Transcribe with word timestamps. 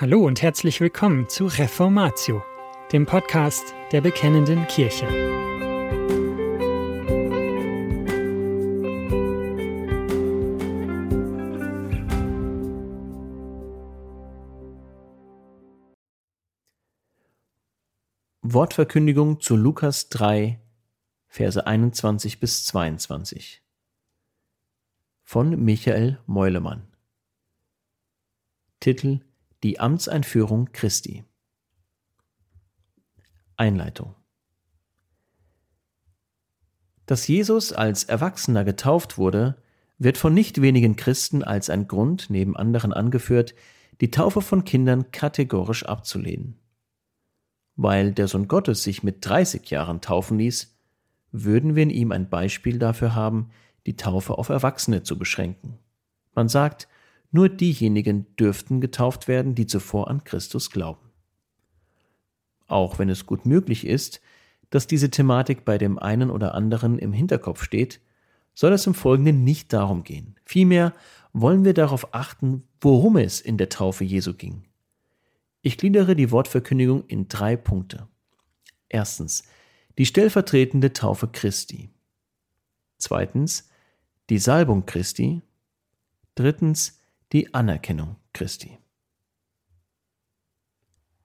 Hallo 0.00 0.24
und 0.24 0.40
herzlich 0.40 0.80
willkommen 0.80 1.28
zu 1.28 1.44
Reformatio, 1.44 2.42
dem 2.90 3.04
Podcast 3.04 3.74
der 3.92 4.00
Bekennenden 4.00 4.66
Kirche. 4.66 5.06
Wortverkündigung 18.40 19.40
zu 19.40 19.54
Lukas 19.54 20.08
3, 20.08 20.58
Verse 21.28 21.66
21 21.66 22.40
bis 22.40 22.64
22 22.64 23.62
von 25.24 25.62
Michael 25.62 26.18
Meulemann. 26.24 26.88
Titel 28.80 29.20
die 29.62 29.78
Amtseinführung 29.78 30.72
Christi. 30.72 31.24
Einleitung 33.56 34.14
Dass 37.06 37.26
Jesus 37.26 37.72
als 37.72 38.04
Erwachsener 38.04 38.64
getauft 38.64 39.18
wurde, 39.18 39.62
wird 39.98 40.16
von 40.16 40.32
nicht 40.32 40.62
wenigen 40.62 40.96
Christen 40.96 41.44
als 41.44 41.68
ein 41.68 41.86
Grund 41.86 42.30
neben 42.30 42.56
anderen 42.56 42.94
angeführt, 42.94 43.54
die 44.00 44.10
Taufe 44.10 44.40
von 44.40 44.64
Kindern 44.64 45.12
kategorisch 45.12 45.84
abzulehnen. 45.84 46.58
Weil 47.76 48.12
der 48.12 48.28
Sohn 48.28 48.48
Gottes 48.48 48.82
sich 48.82 49.02
mit 49.02 49.26
30 49.26 49.68
Jahren 49.68 50.00
taufen 50.00 50.38
ließ, 50.38 50.74
würden 51.32 51.76
wir 51.76 51.82
in 51.82 51.90
ihm 51.90 52.12
ein 52.12 52.30
Beispiel 52.30 52.78
dafür 52.78 53.14
haben, 53.14 53.50
die 53.86 53.96
Taufe 53.96 54.38
auf 54.38 54.48
Erwachsene 54.48 55.02
zu 55.02 55.18
beschränken. 55.18 55.78
Man 56.34 56.48
sagt, 56.48 56.88
nur 57.30 57.48
diejenigen 57.48 58.26
dürften 58.36 58.80
getauft 58.80 59.28
werden, 59.28 59.54
die 59.54 59.66
zuvor 59.66 60.08
an 60.08 60.24
Christus 60.24 60.70
glauben. 60.70 61.10
Auch 62.66 62.98
wenn 62.98 63.08
es 63.08 63.26
gut 63.26 63.46
möglich 63.46 63.86
ist, 63.86 64.20
dass 64.70 64.86
diese 64.86 65.10
Thematik 65.10 65.64
bei 65.64 65.78
dem 65.78 65.98
einen 65.98 66.30
oder 66.30 66.54
anderen 66.54 66.98
im 66.98 67.12
Hinterkopf 67.12 67.62
steht, 67.62 68.00
soll 68.54 68.72
es 68.72 68.86
im 68.86 68.94
Folgenden 68.94 69.44
nicht 69.44 69.72
darum 69.72 70.04
gehen. 70.04 70.36
Vielmehr 70.44 70.92
wollen 71.32 71.64
wir 71.64 71.74
darauf 71.74 72.14
achten, 72.14 72.64
worum 72.80 73.16
es 73.16 73.40
in 73.40 73.58
der 73.58 73.68
Taufe 73.68 74.04
Jesu 74.04 74.34
ging. 74.34 74.64
Ich 75.62 75.76
gliedere 75.76 76.16
die 76.16 76.30
Wortverkündigung 76.30 77.04
in 77.06 77.28
drei 77.28 77.56
Punkte. 77.56 78.08
Erstens, 78.88 79.44
die 79.98 80.06
stellvertretende 80.06 80.92
Taufe 80.92 81.28
Christi. 81.28 81.90
Zweitens, 82.98 83.68
die 84.30 84.38
Salbung 84.38 84.86
Christi. 84.86 85.42
Drittens, 86.34 86.99
die 87.32 87.54
Anerkennung 87.54 88.16
Christi. 88.32 88.78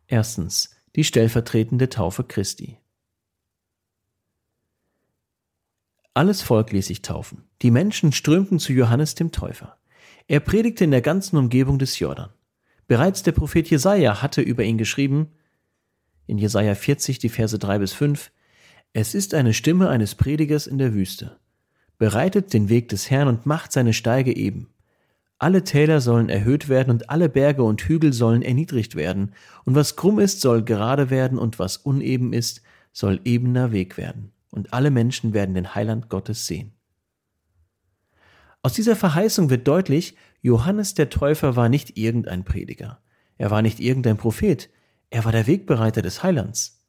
Erstens 0.06 0.76
die 0.96 1.04
stellvertretende 1.04 1.90
Taufe 1.90 2.24
Christi. 2.24 2.78
Alles 6.14 6.44
Volk 6.44 6.72
ließ 6.72 6.86
sich 6.88 7.02
taufen. 7.02 7.44
Die 7.64 7.72
Menschen 7.72 8.12
strömten 8.12 8.60
zu 8.60 8.72
Johannes 8.72 9.16
dem 9.16 9.32
Täufer. 9.32 9.78
Er 10.28 10.40
predigte 10.40 10.84
in 10.84 10.92
der 10.92 11.02
ganzen 11.02 11.38
Umgebung 11.38 11.80
des 11.80 11.98
Jordan. 11.98 12.30
Bereits 12.88 13.24
der 13.24 13.32
Prophet 13.32 13.68
Jesaja 13.68 14.22
hatte 14.22 14.42
über 14.42 14.64
ihn 14.64 14.78
geschrieben, 14.78 15.32
in 16.28 16.38
Jesaja 16.38 16.76
40, 16.76 17.18
die 17.18 17.30
Verse 17.30 17.58
3 17.58 17.80
bis 17.80 17.94
5, 17.94 18.32
Es 18.94 19.16
ist 19.16 19.34
eine 19.34 19.54
Stimme 19.54 19.90
eines 19.90 20.14
Predigers 20.16 20.68
in 20.68 20.78
der 20.78 20.94
Wüste. 20.94 21.40
Bereitet 21.98 22.54
den 22.54 22.70
Weg 22.70 22.90
des 22.90 23.10
Herrn 23.10 23.28
und 23.28 23.46
macht 23.46 23.72
seine 23.72 23.94
Steige 23.94 24.36
eben. 24.36 24.75
Alle 25.38 25.64
Täler 25.64 26.00
sollen 26.00 26.30
erhöht 26.30 26.70
werden 26.70 26.92
und 26.92 27.10
alle 27.10 27.28
Berge 27.28 27.64
und 27.64 27.82
Hügel 27.82 28.14
sollen 28.14 28.42
erniedrigt 28.42 28.96
werden, 28.96 29.34
und 29.66 29.76
was 29.76 29.96
krumm 29.96 30.20
ist, 30.20 30.40
soll 30.42 30.64
gerade 30.64 31.10
werden, 31.10 31.38
und 31.38 31.60
was 31.60 31.78
uneben 31.78 32.32
ist, 32.32 32.62
soll 32.94 33.20
ebener 33.26 33.72
Weg 33.74 33.98
werden, 33.98 34.32
und 34.52 34.74
alle 34.74 34.92
Menschen 34.92 35.34
werden 35.34 35.56
den 35.56 35.76
Heiland 35.76 36.10
Gottes 36.10 36.48
sehen. 36.48 36.72
Aus 38.62 38.74
dieser 38.74 38.96
Verheißung 38.96 39.50
wird 39.50 39.68
deutlich, 39.68 40.16
Johannes 40.42 40.94
der 40.94 41.10
Täufer 41.10 41.56
war 41.56 41.68
nicht 41.68 41.98
irgendein 41.98 42.46
Prediger, 42.46 43.02
er 43.38 43.52
war 43.52 43.62
nicht 43.62 43.82
irgendein 43.82 44.18
Prophet, 44.18 44.70
er 45.10 45.26
war 45.26 45.34
der 45.34 45.48
Wegbereiter 45.48 46.02
des 46.02 46.24
Heilands. 46.24 46.82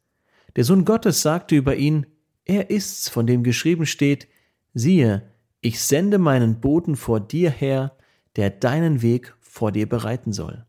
Der 0.55 0.65
Sohn 0.65 0.85
Gottes 0.85 1.21
sagte 1.21 1.57
über 1.57 1.75
ihn, 1.75 2.07
er 2.45 2.71
ist's, 2.71 3.09
von 3.09 3.27
dem 3.27 3.43
geschrieben 3.43 3.87
steht, 3.87 4.29
siehe, 4.73 5.33
ich 5.61 5.81
sende 5.81 6.19
meinen 6.19 6.61
Boten 6.61 6.95
vor 6.95 7.19
dir 7.19 7.51
her, 7.51 7.96
der 8.37 8.51
deinen 8.51 9.03
Weg 9.03 9.35
vor 9.41 9.73
dir 9.73 9.89
bereiten 9.89 10.33
soll. 10.33 10.67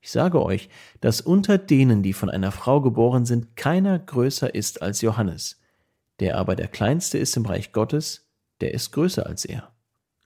Ich 0.00 0.10
sage 0.10 0.42
euch, 0.42 0.68
dass 1.00 1.20
unter 1.20 1.58
denen, 1.58 2.02
die 2.02 2.12
von 2.12 2.30
einer 2.30 2.52
Frau 2.52 2.80
geboren 2.80 3.26
sind, 3.26 3.56
keiner 3.56 3.98
größer 3.98 4.54
ist 4.54 4.82
als 4.82 5.00
Johannes. 5.00 5.60
Der 6.20 6.38
aber 6.38 6.56
der 6.56 6.68
Kleinste 6.68 7.18
ist 7.18 7.36
im 7.36 7.44
Reich 7.44 7.72
Gottes, 7.72 8.28
der 8.60 8.72
ist 8.72 8.92
größer 8.92 9.26
als 9.26 9.44
er. 9.44 9.72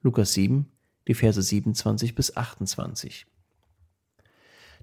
Lukas 0.03 0.33
7, 0.35 0.71
die 1.09 1.15
Verse 1.15 1.41
27 1.41 2.15
bis 2.15 2.37
28. 2.37 3.27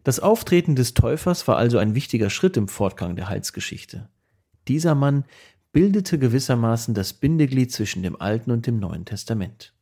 Das 0.04 0.20
Auftreten 0.20 0.76
des 0.76 0.94
Täufers 0.94 1.48
war 1.48 1.58
also 1.58 1.78
ein 1.78 1.96
wichtiger 1.96 2.30
Schritt 2.30 2.58
im 2.58 2.68
Fortgang 2.68 3.16
der 3.16 3.30
Heilsgeschichte. 3.30 4.10
Dieser 4.68 4.96
Mann 4.96 5.26
bildete 5.72 6.18
gewissermaßen 6.18 6.94
das 6.94 7.14
Bindeglied 7.14 7.72
zwischen 7.72 8.04
dem 8.04 8.20
Alten 8.20 8.52
und 8.52 8.68
dem 8.68 8.80
Neuen 8.80 9.06
Testament. 9.06 9.74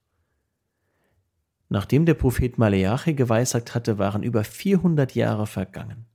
Nachdem 1.70 2.06
der 2.06 2.14
Prophet 2.14 2.58
Maleachi 2.58 3.14
geweissagt 3.14 3.74
hatte, 3.74 3.98
waren 3.98 4.24
über 4.24 4.44
400 4.44 5.16
Jahre 5.16 5.48
vergangen. 5.48 6.06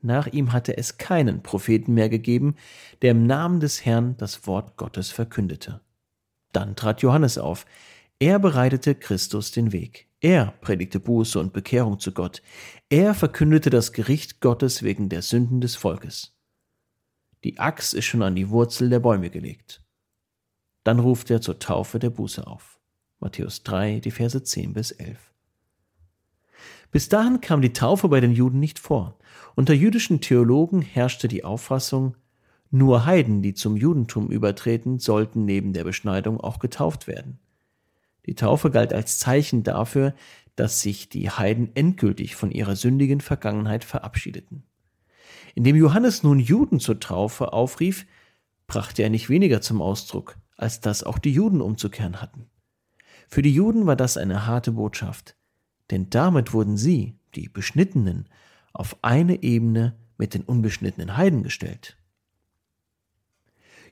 Nach 0.00 0.26
ihm 0.26 0.52
hatte 0.52 0.76
es 0.76 0.98
keinen 0.98 1.42
Propheten 1.42 1.94
mehr 1.94 2.08
gegeben, 2.08 2.56
der 3.02 3.12
im 3.12 3.26
Namen 3.26 3.60
des 3.60 3.84
Herrn 3.84 4.16
das 4.16 4.46
Wort 4.46 4.76
Gottes 4.76 5.10
verkündete. 5.10 5.80
Dann 6.52 6.76
trat 6.76 7.02
Johannes 7.02 7.38
auf. 7.38 7.66
Er 8.18 8.38
bereitete 8.38 8.94
Christus 8.94 9.52
den 9.52 9.72
Weg. 9.72 10.08
Er 10.20 10.54
predigte 10.60 11.00
Buße 11.00 11.38
und 11.38 11.52
Bekehrung 11.52 11.98
zu 11.98 12.12
Gott. 12.12 12.42
Er 12.88 13.14
verkündete 13.14 13.70
das 13.70 13.92
Gericht 13.92 14.40
Gottes 14.40 14.82
wegen 14.82 15.08
der 15.08 15.22
Sünden 15.22 15.60
des 15.60 15.76
Volkes. 15.76 16.36
Die 17.44 17.58
Axt 17.58 17.94
ist 17.94 18.04
schon 18.04 18.22
an 18.22 18.36
die 18.36 18.50
Wurzel 18.50 18.88
der 18.88 19.00
Bäume 19.00 19.30
gelegt. 19.30 19.84
Dann 20.84 21.00
ruft 21.00 21.30
er 21.30 21.40
zur 21.40 21.58
Taufe 21.58 21.98
der 21.98 22.10
Buße 22.10 22.46
auf. 22.46 22.80
Matthäus 23.22 23.62
3, 23.62 24.00
die 24.00 24.10
Verse 24.10 24.42
10 24.42 24.72
bis 24.72 24.90
11. 24.90 25.16
Bis 26.90 27.08
dahin 27.08 27.40
kam 27.40 27.62
die 27.62 27.72
Taufe 27.72 28.08
bei 28.08 28.20
den 28.20 28.32
Juden 28.32 28.58
nicht 28.58 28.80
vor. 28.80 29.16
Unter 29.54 29.72
jüdischen 29.72 30.20
Theologen 30.20 30.82
herrschte 30.82 31.28
die 31.28 31.44
Auffassung, 31.44 32.16
nur 32.72 33.06
Heiden, 33.06 33.40
die 33.40 33.54
zum 33.54 33.76
Judentum 33.76 34.28
übertreten, 34.28 34.98
sollten 34.98 35.44
neben 35.44 35.72
der 35.72 35.84
Beschneidung 35.84 36.40
auch 36.40 36.58
getauft 36.58 37.06
werden. 37.06 37.38
Die 38.26 38.34
Taufe 38.34 38.70
galt 38.70 38.92
als 38.92 39.18
Zeichen 39.18 39.62
dafür, 39.62 40.14
dass 40.56 40.80
sich 40.80 41.08
die 41.08 41.30
Heiden 41.30 41.70
endgültig 41.76 42.34
von 42.34 42.50
ihrer 42.50 42.74
sündigen 42.74 43.20
Vergangenheit 43.20 43.84
verabschiedeten. 43.84 44.64
Indem 45.54 45.76
Johannes 45.76 46.24
nun 46.24 46.40
Juden 46.40 46.80
zur 46.80 46.98
Taufe 46.98 47.52
aufrief, 47.52 48.04
brachte 48.66 49.02
er 49.02 49.10
nicht 49.10 49.28
weniger 49.28 49.60
zum 49.60 49.80
Ausdruck, 49.80 50.38
als 50.56 50.80
dass 50.80 51.04
auch 51.04 51.18
die 51.18 51.32
Juden 51.32 51.60
umzukehren 51.60 52.20
hatten. 52.20 52.48
Für 53.32 53.40
die 53.40 53.54
Juden 53.54 53.86
war 53.86 53.96
das 53.96 54.18
eine 54.18 54.46
harte 54.46 54.72
Botschaft, 54.72 55.36
denn 55.90 56.10
damit 56.10 56.52
wurden 56.52 56.76
sie, 56.76 57.16
die 57.34 57.48
Beschnittenen, 57.48 58.28
auf 58.74 58.98
eine 59.00 59.42
Ebene 59.42 59.96
mit 60.18 60.34
den 60.34 60.42
unbeschnittenen 60.42 61.16
Heiden 61.16 61.42
gestellt. 61.42 61.96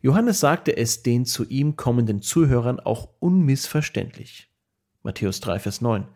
Johannes 0.03 0.41
sagte 0.41 0.77
es 0.77 1.03
den 1.03 1.25
zu 1.25 1.47
ihm 1.47 1.77
kommenden 1.77 2.21
Zuhörern 2.21 2.81
auch 2.81 3.09
unmissverständlich. 3.19 4.51
Matthäus 5.03 5.41
3, 5.41 5.59
Vers 5.59 5.81
9. 5.81 6.07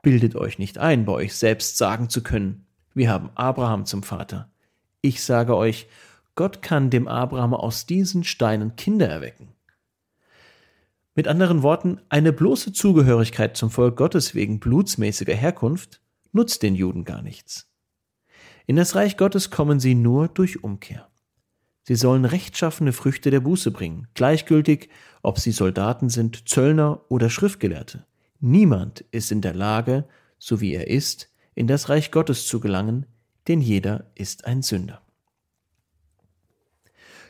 Bildet 0.00 0.36
euch 0.36 0.60
nicht 0.60 0.78
ein, 0.78 1.04
bei 1.04 1.14
euch 1.14 1.34
selbst 1.34 1.78
sagen 1.78 2.10
zu 2.10 2.22
können, 2.22 2.64
wir 2.94 3.10
haben 3.10 3.30
Abraham 3.34 3.86
zum 3.86 4.04
Vater. 4.04 4.52
Ich 5.00 5.24
sage 5.24 5.56
euch, 5.56 5.88
Gott 6.36 6.62
kann 6.62 6.90
dem 6.90 7.08
Abraham 7.08 7.54
aus 7.54 7.86
diesen 7.86 8.22
Steinen 8.22 8.76
Kinder 8.76 9.08
erwecken. 9.08 9.48
Mit 11.14 11.28
anderen 11.28 11.62
Worten, 11.62 12.00
eine 12.08 12.32
bloße 12.32 12.72
Zugehörigkeit 12.72 13.54
zum 13.56 13.70
Volk 13.70 13.96
Gottes 13.96 14.34
wegen 14.34 14.60
blutsmäßiger 14.60 15.34
Herkunft 15.34 16.00
nutzt 16.32 16.62
den 16.62 16.74
Juden 16.74 17.04
gar 17.04 17.20
nichts. 17.20 17.68
In 18.66 18.76
das 18.76 18.94
Reich 18.94 19.18
Gottes 19.18 19.50
kommen 19.50 19.78
sie 19.78 19.94
nur 19.94 20.28
durch 20.28 20.64
Umkehr. 20.64 21.08
Sie 21.82 21.96
sollen 21.96 22.24
rechtschaffene 22.24 22.94
Früchte 22.94 23.30
der 23.30 23.40
Buße 23.40 23.72
bringen, 23.72 24.06
gleichgültig, 24.14 24.88
ob 25.22 25.38
sie 25.38 25.52
Soldaten 25.52 26.08
sind, 26.08 26.48
Zöllner 26.48 27.02
oder 27.08 27.28
Schriftgelehrte. 27.28 28.06
Niemand 28.40 29.00
ist 29.10 29.32
in 29.32 29.42
der 29.42 29.54
Lage, 29.54 30.06
so 30.38 30.60
wie 30.62 30.72
er 30.72 30.88
ist, 30.88 31.30
in 31.54 31.66
das 31.66 31.90
Reich 31.90 32.10
Gottes 32.10 32.46
zu 32.46 32.60
gelangen, 32.60 33.04
denn 33.48 33.60
jeder 33.60 34.10
ist 34.14 34.46
ein 34.46 34.62
Sünder. 34.62 35.02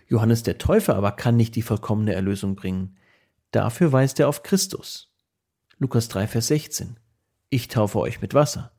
Johannes 0.06 0.44
der 0.44 0.58
Täufer 0.58 0.94
aber 0.94 1.12
kann 1.12 1.36
nicht 1.36 1.56
die 1.56 1.62
vollkommene 1.62 2.12
Erlösung 2.12 2.54
bringen, 2.54 2.96
Dafür 3.52 3.92
weist 3.92 4.18
er 4.18 4.28
auf 4.28 4.42
Christus. 4.42 5.12
Lukas 5.78 6.08
3, 6.08 6.26
Vers 6.26 6.48
16. 6.48 6.98
Ich 7.50 7.68
taufe 7.68 7.98
euch 7.98 8.20
mit 8.20 8.34
Wasser. 8.34 8.72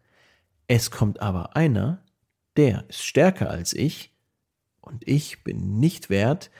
Es 0.67 0.91
kommt 0.91 1.21
aber 1.21 1.55
einer, 1.55 2.03
der 2.57 2.85
ist 2.89 3.03
stärker 3.03 3.49
als 3.49 3.73
ich, 3.73 4.11
und 4.81 5.07
ich 5.07 5.43
bin 5.43 5.79
nicht 5.79 6.09
wert, 6.09 6.51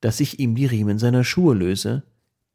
dass 0.00 0.20
ich 0.20 0.38
ihm 0.38 0.54
die 0.54 0.66
Riemen 0.66 0.98
seiner 0.98 1.24
Schuhe 1.24 1.54
löse, 1.54 2.04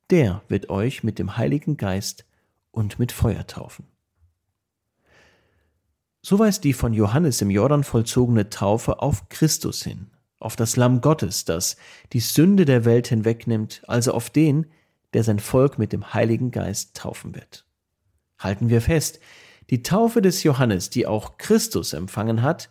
der 0.09 0.41
wird 0.47 0.69
euch 0.69 1.03
mit 1.03 1.19
dem 1.19 1.37
Heiligen 1.37 1.77
Geist 1.77 2.25
und 2.71 2.97
mit 2.97 3.11
Feuer 3.11 3.45
taufen. 3.45 3.85
So 6.21 6.39
weist 6.39 6.63
die 6.63 6.73
von 6.73 6.93
Johannes 6.93 7.41
im 7.41 7.49
Jordan 7.49 7.83
vollzogene 7.83 8.49
Taufe 8.49 9.01
auf 9.01 9.27
Christus 9.29 9.83
hin, 9.83 10.11
auf 10.39 10.55
das 10.55 10.75
Lamm 10.75 11.01
Gottes, 11.01 11.45
das 11.45 11.77
die 12.13 12.19
Sünde 12.19 12.65
der 12.65 12.85
Welt 12.85 13.07
hinwegnimmt, 13.07 13.83
also 13.87 14.13
auf 14.13 14.29
den, 14.29 14.67
der 15.13 15.23
sein 15.23 15.39
Volk 15.39 15.77
mit 15.77 15.93
dem 15.93 16.13
Heiligen 16.13 16.51
Geist 16.51 16.95
taufen 16.95 17.35
wird. 17.35 17.65
Halten 18.39 18.69
wir 18.69 18.81
fest, 18.81 19.19
die 19.69 19.83
Taufe 19.83 20.21
des 20.21 20.43
Johannes, 20.43 20.89
die 20.89 21.07
auch 21.07 21.37
Christus 21.37 21.93
empfangen 21.93 22.41
hat, 22.41 22.69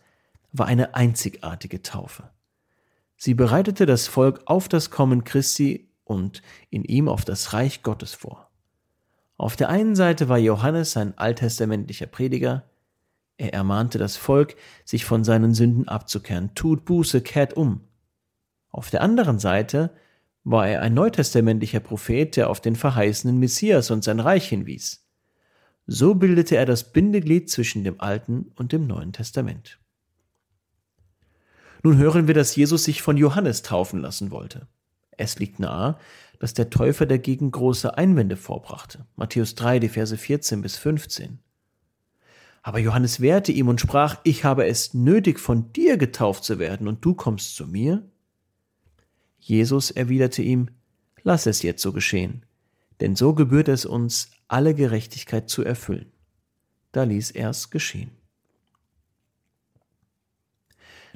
war 0.52 0.66
eine 0.66 0.94
einzigartige 0.94 1.82
Taufe. 1.82 2.30
Sie 3.16 3.34
bereitete 3.34 3.86
das 3.86 4.06
Volk 4.06 4.42
auf 4.46 4.68
das 4.68 4.90
Kommen 4.90 5.24
Christi 5.24 5.88
und 6.04 6.42
in 6.70 6.84
ihm 6.84 7.08
auf 7.08 7.24
das 7.24 7.52
Reich 7.52 7.82
Gottes 7.82 8.14
vor. 8.14 8.50
Auf 9.36 9.56
der 9.56 9.68
einen 9.68 9.94
Seite 9.94 10.28
war 10.28 10.38
Johannes 10.38 10.96
ein 10.96 11.16
alttestamentlicher 11.16 12.06
Prediger, 12.06 12.64
er 13.40 13.54
ermahnte 13.54 13.96
das 13.96 14.18
Volk, 14.18 14.54
sich 14.84 15.06
von 15.06 15.24
seinen 15.24 15.54
Sünden 15.54 15.88
abzukehren, 15.88 16.54
tut 16.54 16.84
Buße, 16.84 17.22
kehrt 17.22 17.54
um. 17.54 17.80
Auf 18.68 18.90
der 18.90 19.00
anderen 19.00 19.38
Seite 19.38 19.94
war 20.50 20.68
er 20.68 20.82
ein 20.82 20.94
neutestamentlicher 20.94 21.80
Prophet, 21.80 22.36
der 22.36 22.50
auf 22.50 22.60
den 22.60 22.76
verheißenen 22.76 23.38
Messias 23.38 23.90
und 23.90 24.02
sein 24.02 24.20
Reich 24.20 24.48
hinwies. 24.48 25.06
So 25.86 26.14
bildete 26.14 26.56
er 26.56 26.66
das 26.66 26.92
Bindeglied 26.92 27.50
zwischen 27.50 27.84
dem 27.84 28.00
Alten 28.00 28.52
und 28.56 28.72
dem 28.72 28.86
Neuen 28.86 29.12
Testament. 29.12 29.78
Nun 31.82 31.98
hören 31.98 32.26
wir, 32.26 32.34
dass 32.34 32.56
Jesus 32.56 32.84
sich 32.84 33.02
von 33.02 33.16
Johannes 33.16 33.62
taufen 33.62 34.00
lassen 34.00 34.30
wollte. 34.30 34.68
Es 35.10 35.38
liegt 35.38 35.60
nahe, 35.60 35.98
dass 36.38 36.54
der 36.54 36.70
Täufer 36.70 37.06
dagegen 37.06 37.50
große 37.50 37.96
Einwände 37.96 38.36
vorbrachte. 38.36 39.06
Matthäus 39.16 39.54
3, 39.54 39.78
die 39.78 39.88
Verse 39.88 40.16
14 40.16 40.62
bis 40.62 40.76
15. 40.76 41.38
Aber 42.62 42.78
Johannes 42.78 43.20
wehrte 43.20 43.52
ihm 43.52 43.68
und 43.68 43.80
sprach, 43.80 44.18
ich 44.24 44.44
habe 44.44 44.66
es 44.66 44.94
nötig, 44.94 45.38
von 45.38 45.72
dir 45.72 45.96
getauft 45.96 46.44
zu 46.44 46.58
werden, 46.58 46.88
und 46.88 47.04
du 47.04 47.14
kommst 47.14 47.56
zu 47.56 47.66
mir? 47.66 48.02
Jesus 49.40 49.90
erwiderte 49.90 50.42
ihm, 50.42 50.68
Lass 51.22 51.46
es 51.46 51.62
jetzt 51.62 51.82
so 51.82 51.92
geschehen, 51.92 52.46
denn 53.00 53.16
so 53.16 53.34
gebührt 53.34 53.68
es 53.68 53.84
uns, 53.84 54.30
alle 54.48 54.74
Gerechtigkeit 54.74 55.50
zu 55.50 55.64
erfüllen. 55.64 56.12
Da 56.92 57.04
ließ 57.04 57.32
er's 57.32 57.70
geschehen. 57.70 58.10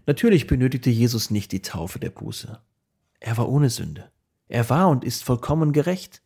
Natürlich 0.06 0.46
benötigte 0.46 0.90
Jesus 0.90 1.30
nicht 1.30 1.52
die 1.52 1.62
Taufe 1.62 1.98
der 1.98 2.10
Buße. 2.10 2.60
Er 3.20 3.36
war 3.38 3.48
ohne 3.48 3.70
Sünde. 3.70 4.10
Er 4.48 4.68
war 4.68 4.90
und 4.90 5.04
ist 5.04 5.24
vollkommen 5.24 5.72
gerecht. 5.72 6.22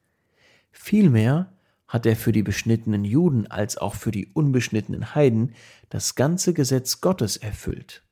Vielmehr 0.73 1.53
hat 1.87 2.05
er 2.05 2.17
für 2.17 2.33
die 2.33 2.43
beschnittenen 2.43 3.05
Juden 3.05 3.47
als 3.47 3.79
auch 3.79 3.95
für 3.95 4.11
die 4.11 4.27
unbeschnittenen 4.27 5.15
Heiden 5.15 5.55
das 5.89 6.17
ganze 6.17 6.53
Gesetz 6.53 7.01
Gottes 7.01 7.37
erfüllt. 7.37 8.03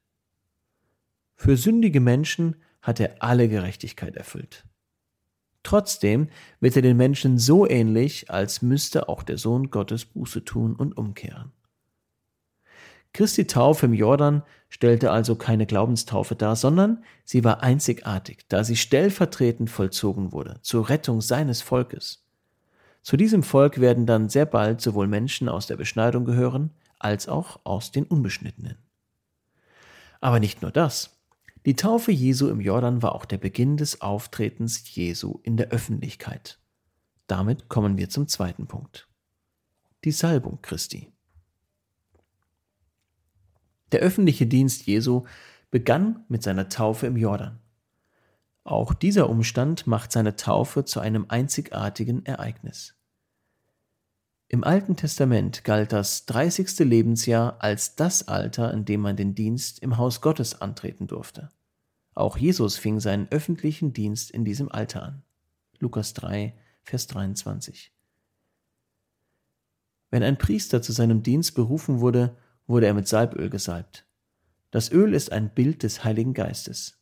Für 1.35 1.57
sündige 1.57 2.01
Menschen 2.01 2.57
hat 2.87 3.01
er 3.01 3.17
alle 3.19 3.49
Gerechtigkeit 3.49 4.15
erfüllt. 4.15 4.65
Trotzdem 5.65 6.29
wird 6.61 6.77
er 6.77 6.83
den 6.83 6.97
Menschen 6.97 7.37
so 7.37 7.69
ähnlich, 7.69 8.31
als 8.31 8.63
müsste 8.63 9.09
auch 9.09 9.25
der 9.25 9.39
Sohn 9.39 9.73
Gottes 9.73 10.05
Buße 10.05 10.45
tun 10.45 10.77
und 10.77 10.97
umkehren. 10.97 11.51
Christi 13.13 13.49
Taufe 13.49 13.87
im 13.87 13.95
Jordan 13.95 14.43
stellte 14.69 15.11
also 15.11 15.35
keine 15.35 15.67
Glaubenstaufe 15.67 16.37
dar, 16.37 16.55
sondern 16.55 17.03
sie 17.25 17.43
war 17.43 17.61
einzigartig, 17.65 18.47
da 18.49 18.63
sie 18.63 18.77
stellvertretend 18.77 19.69
vollzogen 19.69 20.31
wurde, 20.31 20.61
zur 20.63 20.89
Rettung 20.89 21.21
seines 21.21 21.63
Volkes. 21.63 22.25
Zu 23.03 23.17
diesem 23.17 23.43
Volk 23.43 23.81
werden 23.81 24.07
dann 24.07 24.29
sehr 24.29 24.47
bald 24.47 24.81
sowohl 24.81 25.09
Menschen 25.09 25.49
aus 25.49 25.67
der 25.67 25.77
Beschneidung 25.77 26.25
gehören, 26.25 26.71
als 27.01 27.27
auch 27.27 27.59
aus 27.65 27.91
den 27.91 28.05
Unbeschnittenen. 28.05 28.77
Aber 30.21 30.39
nicht 30.39 30.63
nur 30.63 30.71
das. 30.71 31.16
Die 31.67 31.75
Taufe 31.75 32.13
Jesu 32.13 32.49
im 32.49 32.61
Jordan 32.61 33.03
war 33.03 33.13
auch 33.17 33.25
der 33.25 33.39
Beginn 33.39 33.77
des 33.77 34.01
Auftretens 34.01 34.95
Jesu 34.95 35.41
in 35.43 35.57
der 35.57 35.71
Öffentlichkeit. 35.71 36.61
Damit 37.27 37.69
kommen 37.69 37.99
wir 37.99 38.09
zum 38.09 38.29
zweiten 38.29 38.69
Punkt. 38.69 39.09
Die 40.05 40.13
Salbung 40.13 40.61
Christi. 40.63 41.13
Der 43.91 43.99
öffentliche 43.99 44.47
Dienst 44.47 44.87
Jesu 44.87 45.25
begann 45.73 46.25
mit 46.29 46.45
seiner 46.45 46.69
Taufe 46.69 47.09
im 47.09 47.17
Jordan. 47.17 47.59
Auch 48.63 48.95
dieser 48.95 49.29
Umstand 49.29 49.89
macht 49.89 50.13
seine 50.13 50.37
Taufe 50.37 50.85
zu 50.85 51.01
einem 51.01 51.27
einzigartigen 51.29 52.25
Ereignis. 52.27 52.96
Im 54.49 54.63
Alten 54.63 54.95
Testament 54.95 55.65
galt 55.65 55.93
das 55.93 56.25
30. 56.27 56.79
Lebensjahr 56.81 57.57
als 57.61 57.97
das 57.97 58.29
Alter, 58.29 58.73
in 58.73 58.85
dem 58.85 59.01
man 59.01 59.17
den 59.17 59.35
Dienst 59.35 59.81
im 59.81 59.97
Haus 59.97 60.21
Gottes 60.21 60.61
antreten 60.61 61.09
durfte. 61.09 61.51
Auch 62.15 62.37
Jesus 62.37 62.77
fing 62.77 63.01
seinen 63.01 63.27
öffentlichen 63.31 63.93
Dienst 63.93 64.31
in 64.31 64.45
diesem 64.45 64.71
Alter 64.71 65.03
an. 65.03 65.23
Lukas 65.81 66.15
3, 66.15 66.55
Vers 66.85 67.09
23. 67.09 67.93
Wenn 70.11 70.23
ein 70.23 70.39
Priester 70.39 70.81
zu 70.81 70.93
seinem 70.93 71.25
Dienst 71.25 71.57
berufen 71.57 72.01
wurde, 72.01 72.37
wurde 72.69 72.87
er 72.87 72.95
mit 72.95 73.09
Salböl 73.09 73.51
gesalbt. 73.51 74.07
Das 74.71 74.93
Öl 74.93 75.13
ist 75.13 75.33
ein 75.33 75.53
Bild 75.53 75.83
des 75.83 76.05
Heiligen 76.05 76.35
Geistes. 76.35 77.01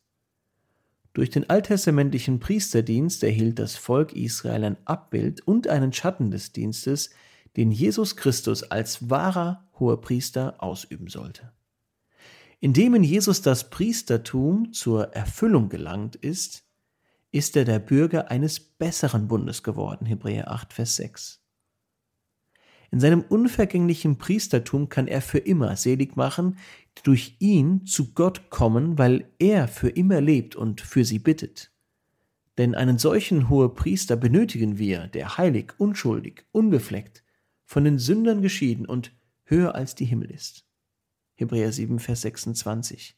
Durch 1.13 1.29
den 1.29 1.49
alttestamentlichen 1.49 2.39
Priesterdienst 2.39 3.23
erhielt 3.23 3.59
das 3.59 3.75
Volk 3.75 4.13
Israel 4.13 4.63
ein 4.63 4.77
Abbild 4.85 5.41
und 5.47 5.67
einen 5.67 5.93
Schatten 5.93 6.31
des 6.31 6.51
Dienstes, 6.51 7.11
den 7.57 7.71
Jesus 7.71 8.15
Christus 8.15 8.63
als 8.63 9.09
wahrer 9.09 9.67
Hohepriester 9.79 10.61
ausüben 10.61 11.07
sollte. 11.07 11.51
Indem 12.59 12.95
in 12.95 13.03
Jesus 13.03 13.41
das 13.41 13.69
Priestertum 13.69 14.73
zur 14.73 15.13
Erfüllung 15.13 15.69
gelangt 15.69 16.15
ist, 16.15 16.63
ist 17.31 17.57
er 17.57 17.65
der 17.65 17.79
Bürger 17.79 18.31
eines 18.31 18.59
besseren 18.59 19.27
Bundes 19.27 19.61
geworden, 19.61 20.05
Hebräer 20.05 20.49
8, 20.51 20.71
Vers 20.71 20.95
6. 20.95 21.41
In 22.91 22.99
seinem 23.01 23.21
unvergänglichen 23.21 24.17
Priestertum 24.17 24.87
kann 24.87 25.07
er 25.07 25.21
für 25.21 25.39
immer 25.39 25.75
selig 25.75 26.15
machen, 26.15 26.57
die 26.97 27.03
durch 27.03 27.35
ihn 27.39 27.85
zu 27.85 28.13
Gott 28.13 28.49
kommen, 28.49 28.97
weil 28.97 29.29
er 29.37 29.67
für 29.67 29.89
immer 29.89 30.21
lebt 30.21 30.55
und 30.55 30.79
für 30.79 31.03
sie 31.03 31.19
bittet. 31.19 31.73
Denn 32.57 32.73
einen 32.73 32.97
solchen 32.97 33.49
Hohepriester 33.49 34.15
benötigen 34.15 34.77
wir, 34.77 35.07
der 35.07 35.37
heilig, 35.37 35.73
unschuldig, 35.77 36.45
unbefleckt, 36.53 37.24
von 37.65 37.83
den 37.83 37.99
Sündern 37.99 38.41
geschieden 38.41 38.85
und 38.85 39.11
höher 39.43 39.75
als 39.75 39.95
die 39.95 40.05
Himmel 40.05 40.31
ist. 40.31 40.65
Hebräer 41.35 41.71
7, 41.71 41.99
Vers 41.99 42.21
26. 42.21 43.17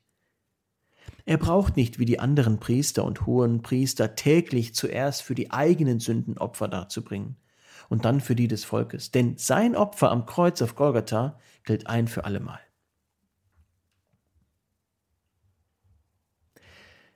Er 1.25 1.37
braucht 1.37 1.77
nicht 1.77 1.99
wie 1.99 2.05
die 2.05 2.19
anderen 2.19 2.59
Priester 2.59 3.03
und 3.05 3.25
hohen 3.25 3.61
Priester 3.61 4.15
täglich 4.15 4.73
zuerst 4.73 5.21
für 5.21 5.35
die 5.35 5.51
eigenen 5.51 5.99
Sünden 5.99 6.37
Opfer 6.37 6.67
darzubringen 6.67 7.37
und 7.89 8.05
dann 8.05 8.21
für 8.21 8.35
die 8.35 8.47
des 8.47 8.65
Volkes, 8.65 9.11
denn 9.11 9.37
sein 9.37 9.75
Opfer 9.75 10.11
am 10.11 10.25
Kreuz 10.25 10.61
auf 10.61 10.75
Golgatha 10.75 11.39
gilt 11.63 11.87
ein 11.87 12.07
für 12.07 12.25
allemal. 12.25 12.59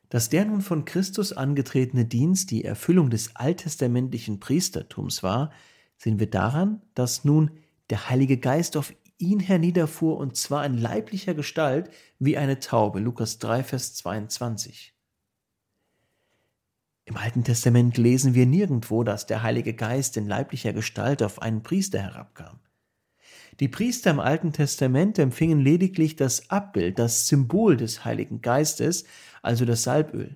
Dass 0.09 0.27
der 0.27 0.43
nun 0.43 0.61
von 0.61 0.83
Christus 0.83 1.31
angetretene 1.31 2.05
Dienst 2.05 2.51
die 2.51 2.65
Erfüllung 2.65 3.09
des 3.09 3.35
alttestamentlichen 3.37 4.41
Priestertums 4.41 5.23
war, 5.23 5.51
sehen 6.01 6.19
wir 6.19 6.29
daran, 6.29 6.81
dass 6.95 7.25
nun 7.25 7.51
der 7.91 8.09
Heilige 8.09 8.37
Geist 8.37 8.75
auf 8.75 8.91
ihn 9.19 9.39
herniederfuhr 9.39 10.17
und 10.17 10.35
zwar 10.35 10.65
in 10.65 10.75
leiblicher 10.75 11.35
Gestalt 11.35 11.91
wie 12.17 12.37
eine 12.37 12.59
Taube. 12.59 12.99
Lukas 12.99 13.37
3, 13.37 13.63
Vers 13.63 13.93
22. 13.93 14.95
Im 17.05 17.17
Alten 17.17 17.43
Testament 17.43 17.97
lesen 17.97 18.33
wir 18.33 18.47
nirgendwo, 18.47 19.03
dass 19.03 19.27
der 19.27 19.43
Heilige 19.43 19.75
Geist 19.75 20.17
in 20.17 20.25
leiblicher 20.25 20.73
Gestalt 20.73 21.21
auf 21.21 21.39
einen 21.39 21.61
Priester 21.61 21.99
herabkam. 21.99 22.59
Die 23.59 23.67
Priester 23.67 24.09
im 24.09 24.19
Alten 24.19 24.53
Testament 24.53 25.19
empfingen 25.19 25.59
lediglich 25.59 26.15
das 26.15 26.49
Abbild, 26.49 26.97
das 26.97 27.27
Symbol 27.27 27.77
des 27.77 28.05
Heiligen 28.05 28.41
Geistes, 28.41 29.03
also 29.43 29.65
das 29.65 29.83
Salböl. 29.83 30.35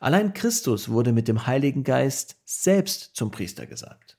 Allein 0.00 0.32
Christus 0.32 0.88
wurde 0.88 1.12
mit 1.12 1.28
dem 1.28 1.46
Heiligen 1.46 1.84
Geist 1.84 2.36
selbst 2.44 3.14
zum 3.14 3.30
Priester 3.30 3.66
gesagt. 3.66 4.15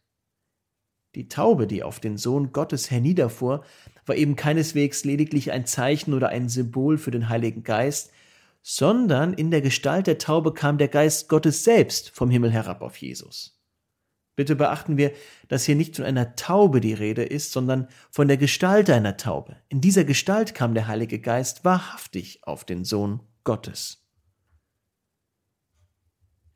Die 1.16 1.28
Taube, 1.30 1.68
die 1.68 1.84
auf 1.84 2.00
den 2.00 2.18
Sohn 2.18 2.52
Gottes 2.52 2.92
herniederfuhr, 2.92 3.64
war 4.06 4.16
eben 4.16 4.36
keineswegs 4.36 5.04
lediglich 5.04 5.52
ein 5.52 5.66
Zeichen 5.66 6.14
oder 6.14 6.30
ein 6.30 6.50
Symbol 6.50 6.98
für 6.98 7.12
den 7.12 7.30
Heiligen 7.30 7.64
Geist, 7.64 8.12
sondern 8.62 9.34
in 9.34 9.52
der 9.52 9.62
Gestalt 9.62 10.08
der 10.08 10.18
Taube 10.18 10.54
kam 10.54 10.78
der 10.78 10.90
Geist 10.90 11.30
Gottes 11.30 11.64
selbst 11.64 12.10
vom 12.12 12.30
Himmel 12.30 12.52
herab 12.52 12.82
auf 12.82 12.98
Jesus. 12.98 13.58
Bitte 14.36 14.56
beachten 14.56 14.98
wir, 14.98 15.14
dass 15.48 15.66
hier 15.66 15.76
nicht 15.76 15.96
von 15.96 16.06
einer 16.06 16.36
Taube 16.36 16.80
die 16.80 16.94
Rede 16.94 17.24
ist, 17.24 17.52
sondern 17.52 17.88
von 18.12 18.28
der 18.28 18.38
Gestalt 18.38 18.90
einer 18.90 19.18
Taube. 19.18 19.58
In 19.68 19.82
dieser 19.82 20.04
Gestalt 20.04 20.54
kam 20.54 20.76
der 20.76 20.88
Heilige 20.88 21.20
Geist 21.20 21.66
wahrhaftig 21.66 22.42
auf 22.44 22.64
den 22.64 22.86
Sohn 22.86 23.24
Gottes. 23.44 24.06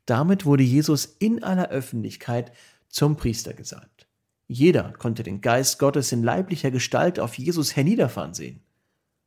Damit 0.06 0.44
wurde 0.44 0.62
Jesus 0.62 1.06
in 1.06 1.42
aller 1.42 1.70
Öffentlichkeit 1.70 2.52
zum 2.88 3.16
Priester 3.16 3.52
gesalbt. 3.52 4.06
Jeder 4.52 4.92
konnte 4.92 5.22
den 5.22 5.40
Geist 5.40 5.78
Gottes 5.78 6.12
in 6.12 6.22
leiblicher 6.22 6.70
Gestalt 6.70 7.18
auf 7.18 7.38
Jesus 7.38 7.74
herniederfahren 7.74 8.34
sehen. 8.34 8.60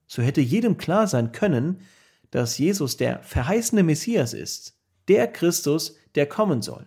So 0.06 0.22
hätte 0.22 0.40
jedem 0.40 0.78
klar 0.78 1.08
sein 1.08 1.32
können, 1.32 1.82
dass 2.30 2.60
Jesus 2.60 2.96
der 2.96 3.24
verheißene 3.24 3.82
Messias 3.82 4.34
ist, 4.34 4.78
der 5.08 5.28
Christus, 5.28 5.96
der 6.14 6.28
kommen 6.28 6.62
soll. 6.62 6.86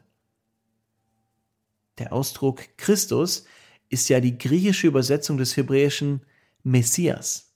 Der 1.99 2.13
Ausdruck 2.13 2.77
Christus 2.77 3.45
ist 3.89 4.09
ja 4.09 4.21
die 4.21 4.39
griechische 4.39 4.87
Übersetzung 4.87 5.37
des 5.37 5.57
hebräischen 5.57 6.25
Messias. 6.63 7.53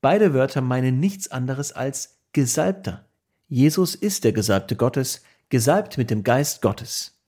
Beide 0.00 0.34
Wörter 0.34 0.60
meinen 0.60 0.98
nichts 0.98 1.30
anderes 1.30 1.70
als 1.70 2.18
Gesalbter. 2.32 3.08
Jesus 3.46 3.94
ist 3.94 4.24
der 4.24 4.32
Gesalbte 4.32 4.74
Gottes, 4.74 5.22
gesalbt 5.50 5.98
mit 5.98 6.10
dem 6.10 6.24
Geist 6.24 6.62
Gottes. 6.62 7.20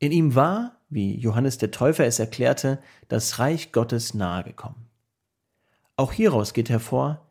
In 0.00 0.10
ihm 0.10 0.34
war, 0.34 0.75
wie 0.88 1.18
Johannes 1.18 1.58
der 1.58 1.70
Täufer 1.70 2.04
es 2.04 2.18
erklärte, 2.18 2.78
das 3.08 3.38
Reich 3.38 3.72
Gottes 3.72 4.14
nahegekommen. 4.14 4.86
Auch 5.96 6.12
hieraus 6.12 6.52
geht 6.52 6.68
hervor, 6.68 7.26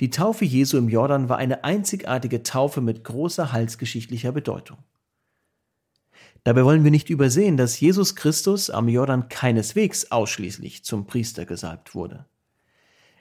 die 0.00 0.10
Taufe 0.10 0.44
Jesu 0.44 0.78
im 0.78 0.88
Jordan 0.88 1.28
war 1.28 1.38
eine 1.38 1.64
einzigartige 1.64 2.42
Taufe 2.44 2.80
mit 2.80 3.02
großer 3.02 3.52
heilsgeschichtlicher 3.52 4.30
Bedeutung. 4.32 4.78
Dabei 6.44 6.64
wollen 6.64 6.84
wir 6.84 6.92
nicht 6.92 7.10
übersehen, 7.10 7.56
dass 7.56 7.80
Jesus 7.80 8.14
Christus 8.14 8.70
am 8.70 8.88
Jordan 8.88 9.28
keineswegs 9.28 10.10
ausschließlich 10.12 10.84
zum 10.84 11.06
Priester 11.06 11.46
gesalbt 11.46 11.94
wurde. 11.94 12.26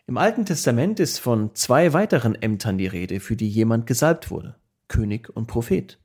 Im 0.06 0.17
Alten 0.17 0.46
Testament 0.46 1.00
ist 1.00 1.20
von 1.20 1.53
zwei 1.56 1.94
weiteren 1.94 2.36
Ämtern 2.36 2.77
die 2.77 2.88
Rede, 2.88 3.20
für 3.20 3.36
die 3.36 3.50
jemand 3.50 3.88
gesalbt 3.88 4.32
wurde, 4.32 4.56
König 4.88 5.29
und 5.36 5.48
Prophet. 5.48 6.00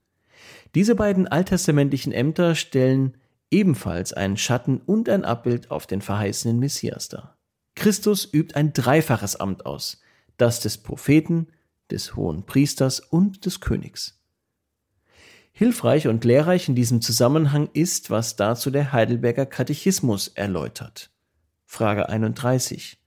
Diese 0.75 0.95
beiden 0.97 1.29
alttestamentlichen 1.29 2.13
Ämter 2.13 2.55
stellen 2.55 3.17
ebenfalls 3.53 4.13
einen 4.13 4.37
Schatten 4.37 4.79
und 4.79 5.09
ein 5.09 5.25
Abbild 5.25 5.71
auf 5.71 5.87
den 5.87 6.03
verheißenen 6.03 6.59
Messias 6.59 7.09
dar. 7.09 7.39
Christus 7.75 8.29
übt 8.33 8.55
ein 8.55 8.73
dreifaches 8.73 9.37
Amt 9.37 9.67
aus, 9.67 10.01
das 10.37 10.61
des 10.61 10.79
Propheten, 10.79 11.49
des 11.91 12.17
hohen 12.17 12.45
Priesters 12.45 13.01
und 13.01 13.45
des 13.47 13.61
Königs. 13.61 14.19
Hilfreich 15.53 16.09
und 16.09 16.25
lehrreich 16.25 16.69
in 16.69 16.75
diesem 16.75 17.03
Zusammenhang 17.03 17.69
ist, 17.75 18.11
was 18.11 18.37
dazu 18.37 18.71
der 18.71 18.93
Heidelberger 18.93 19.45
Katechismus 19.45 20.29
erläutert. 20.29 21.11
Frage 21.67 22.09
31. 22.09 22.99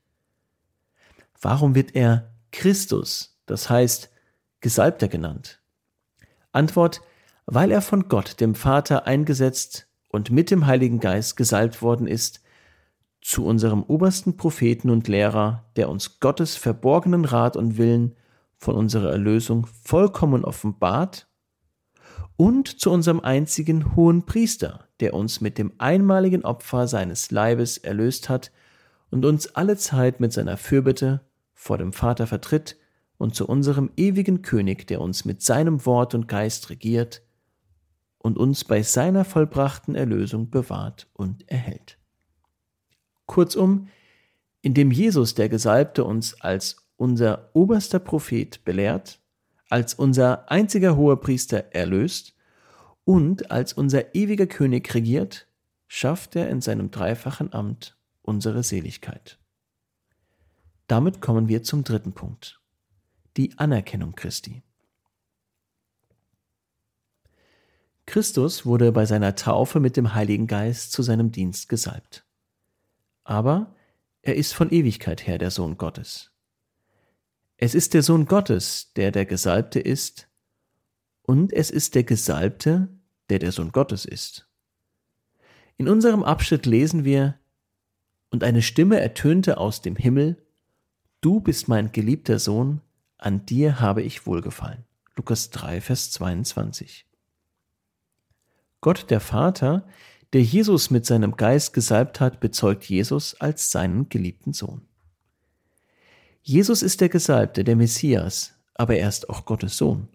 Warum 1.42 1.76
wird 1.76 1.96
er 1.96 2.32
Christus, 2.52 3.40
das 3.46 3.70
heißt 3.70 4.10
Gesalbter 4.62 5.08
genannt? 5.08 5.62
Antwort, 6.52 7.02
weil 7.46 7.72
er 7.72 7.82
von 7.82 8.08
Gott, 8.10 8.40
dem 8.40 8.56
Vater, 8.56 9.06
eingesetzt 9.06 9.85
und 10.16 10.32
mit 10.32 10.50
dem 10.50 10.66
Heiligen 10.66 11.00
Geist 11.00 11.36
gesalbt 11.36 11.82
worden 11.82 12.08
ist, 12.08 12.42
zu 13.22 13.46
unserem 13.46 13.84
obersten 13.84 14.38
Propheten 14.38 14.90
und 14.90 15.08
Lehrer, 15.08 15.66
der 15.76 15.90
uns 15.90 16.20
Gottes 16.20 16.56
verborgenen 16.56 17.26
Rat 17.26 17.58
und 17.58 17.78
Willen 17.78 18.16
von 18.56 18.76
unserer 18.76 19.12
Erlösung 19.12 19.68
vollkommen 19.84 20.46
offenbart 20.46 21.28
und 22.38 22.80
zu 22.80 22.92
unserem 22.92 23.20
einzigen 23.20 23.96
hohen 23.96 24.26
Priester, 24.26 24.88
der 25.00 25.14
uns 25.14 25.42
mit 25.42 25.58
dem 25.58 25.74
einmaligen 25.80 26.46
Opfer 26.46 26.88
seines 26.88 27.32
Leibes 27.32 27.78
erlöst 27.78 28.30
hat 28.30 28.52
und 29.10 29.26
uns 29.26 29.56
alle 29.56 29.76
Zeit 29.76 30.20
mit 30.20 30.34
seiner 30.34 30.58
Fürbitte 30.58 31.22
vor 31.54 31.78
dem 31.78 31.94
Vater 31.94 32.28
vertritt 32.28 32.78
und 33.18 33.36
zu 33.36 33.48
unserem 33.48 33.92
ewigen 33.98 34.44
König, 34.44 34.88
der 34.88 35.02
uns 35.02 35.26
mit 35.26 35.42
seinem 35.42 35.86
Wort 35.86 36.14
und 36.14 36.28
Geist 36.28 36.70
regiert 36.70 37.25
und 38.26 38.40
uns 38.40 38.64
bei 38.64 38.82
seiner 38.82 39.24
vollbrachten 39.24 39.94
Erlösung 39.94 40.50
bewahrt 40.50 41.08
und 41.14 41.48
erhält. 41.48 42.00
Kurzum, 43.28 43.88
indem 44.64 44.90
Jesus 44.90 45.36
der 45.36 45.48
Gesalbte 45.48 46.04
uns 46.04 46.42
als 46.42 46.88
unser 46.98 47.52
oberster 47.54 48.00
Prophet 48.00 48.66
belehrt, 48.66 49.20
als 49.70 49.94
unser 49.94 50.50
einziger 50.50 50.98
hoher 50.98 51.22
Priester 51.22 51.66
erlöst 51.76 52.36
und 53.04 53.52
als 53.52 53.74
unser 53.74 54.16
ewiger 54.16 54.48
König 54.48 54.92
regiert, 54.96 55.46
schafft 55.88 56.36
er 56.36 56.50
in 56.50 56.62
seinem 56.62 56.90
dreifachen 56.90 57.54
Amt 57.54 57.96
unsere 58.24 58.64
Seligkeit. 58.64 59.38
Damit 60.88 61.22
kommen 61.22 61.48
wir 61.48 61.62
zum 61.62 61.84
dritten 61.84 62.14
Punkt, 62.14 62.60
die 63.38 63.56
Anerkennung 63.60 64.16
Christi. 64.16 64.64
Christus 68.16 68.66
wurde 68.66 68.94
bei 68.94 69.06
seiner 69.06 69.36
Taufe 69.36 69.82
mit 69.82 69.98
dem 69.98 70.14
Heiligen 70.14 70.48
Geist 70.48 70.94
zu 70.94 71.04
seinem 71.04 71.34
Dienst 71.34 71.68
gesalbt. 71.68 72.26
Aber 73.26 73.76
er 74.22 74.38
ist 74.38 74.54
von 74.54 74.72
Ewigkeit 74.72 75.28
her 75.28 75.38
der 75.38 75.52
Sohn 75.52 75.78
Gottes. 75.78 76.32
Es 77.58 77.76
ist 77.76 77.94
der 77.94 78.04
Sohn 78.04 78.26
Gottes, 78.26 78.94
der 78.96 79.12
der 79.12 79.26
Gesalbte 79.26 79.82
ist, 79.82 80.30
und 81.24 81.52
es 81.52 81.70
ist 81.70 81.94
der 81.94 82.06
Gesalbte, 82.06 82.88
der 83.28 83.40
der 83.40 83.52
Sohn 83.52 83.74
Gottes 83.74 84.06
ist. 84.06 84.48
In 85.76 85.90
unserem 85.90 86.24
Abschnitt 86.24 86.66
lesen 86.66 87.04
wir, 87.04 87.38
und 88.30 88.46
eine 88.46 88.62
Stimme 88.62 88.98
ertönte 88.98 89.58
aus 89.58 89.82
dem 89.82 89.98
Himmel, 89.98 90.42
Du 91.20 91.42
bist 91.42 91.68
mein 91.68 91.92
geliebter 91.92 92.40
Sohn, 92.40 92.80
an 93.18 93.46
dir 93.46 93.82
habe 93.82 94.04
ich 94.04 94.26
wohlgefallen. 94.26 94.86
Lukas 95.18 95.50
3, 95.50 95.82
Vers 95.82 96.12
22. 96.12 97.06
Gott 98.82 99.10
der 99.10 99.20
Vater, 99.20 99.88
der 100.34 100.44
Jesus 100.44 100.90
mit 100.90 101.06
seinem 101.06 101.38
Geist 101.38 101.74
gesalbt 101.74 102.20
hat, 102.20 102.40
bezeugt 102.40 102.86
Jesus 102.86 103.36
als 103.36 103.72
seinen 103.72 104.10
geliebten 104.10 104.54
Sohn. 104.54 104.88
Jesus 106.42 106.84
ist 106.84 107.02
der 107.02 107.10
Gesalbte, 107.10 107.64
der 107.64 107.76
Messias, 107.76 108.54
aber 108.76 108.98
er 108.98 109.10
ist 109.10 109.30
auch 109.30 109.46
Gottes 109.46 109.78
Sohn. 109.78 110.10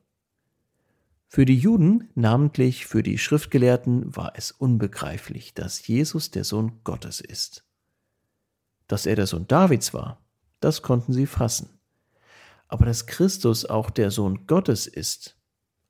Für 1.26 1.44
die 1.44 1.56
Juden, 1.56 2.10
namentlich 2.14 2.86
für 2.86 3.02
die 3.02 3.16
Schriftgelehrten, 3.16 4.16
war 4.16 4.32
es 4.34 4.50
unbegreiflich, 4.50 5.54
dass 5.54 5.86
Jesus 5.86 6.30
der 6.30 6.44
Sohn 6.44 6.80
Gottes 6.84 7.20
ist. 7.20 7.64
Dass 8.88 9.06
er 9.06 9.16
der 9.16 9.26
Sohn 9.26 9.46
Davids 9.46 9.94
war, 9.94 10.20
das 10.58 10.82
konnten 10.82 11.12
sie 11.12 11.26
fassen. 11.26 11.80
Aber 12.68 12.84
dass 12.84 13.06
Christus 13.06 13.64
auch 13.64 13.90
der 13.90 14.10
Sohn 14.10 14.46
Gottes 14.46 14.86
ist, 14.86 15.36